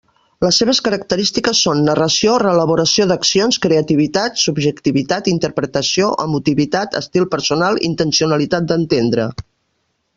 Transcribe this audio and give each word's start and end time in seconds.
Les 0.43 0.57
seves 0.61 0.77
característiques 0.85 1.59
són: 1.65 1.81
narració, 1.89 2.37
reelaboració 2.43 3.07
d'accions, 3.11 3.61
creativitat, 3.67 4.41
subjectivitat, 4.47 5.31
interpretació, 5.35 6.11
emotivitat, 6.27 7.01
estil 7.05 7.31
personal, 7.37 7.83
intencionalitat 7.93 8.71
d'entendre. 8.73 9.33